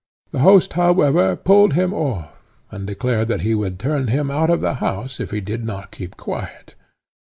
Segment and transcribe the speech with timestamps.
[0.31, 4.59] The host, however, pulled him off, and declared that he would turn him out of
[4.59, 6.73] the house, if he did not keep quiet.